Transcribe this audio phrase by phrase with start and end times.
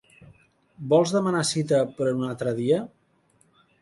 [0.93, 2.81] Vols demanar cita per a un altre dia?